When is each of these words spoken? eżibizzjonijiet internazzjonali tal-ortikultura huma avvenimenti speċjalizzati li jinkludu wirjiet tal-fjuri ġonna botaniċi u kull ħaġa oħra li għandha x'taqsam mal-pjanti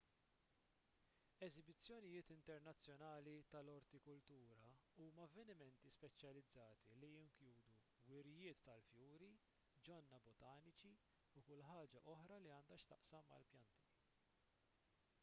eżibizzjonijiet 1.47 2.29
internazzjonali 2.35 3.33
tal-ortikultura 3.55 4.63
huma 5.03 5.27
avvenimenti 5.27 5.91
speċjalizzati 5.95 6.97
li 7.03 7.09
jinkludu 7.17 7.67
wirjiet 8.11 8.63
tal-fjuri 8.69 9.29
ġonna 9.89 10.21
botaniċi 10.29 10.95
u 10.95 11.43
kull 11.51 11.65
ħaġa 11.69 12.01
oħra 12.15 12.41
li 12.47 12.55
għandha 12.57 12.79
x'taqsam 12.85 13.29
mal-pjanti 13.33 13.91